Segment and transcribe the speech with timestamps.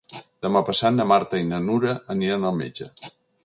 [0.45, 2.93] Demà passat na Marta i na Nura aniran al metge.